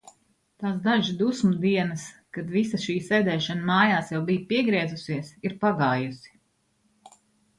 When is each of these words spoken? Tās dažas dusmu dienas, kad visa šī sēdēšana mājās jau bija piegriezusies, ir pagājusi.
Tās 0.61 0.77
dažas 0.85 1.17
dusmu 1.17 1.49
dienas, 1.65 2.05
kad 2.37 2.47
visa 2.55 2.79
šī 2.85 2.95
sēdēšana 3.09 3.67
mājās 3.69 4.09
jau 4.15 4.21
bija 4.29 4.45
piegriezusies, 4.53 5.29
ir 5.51 5.55
pagājusi. 5.67 6.33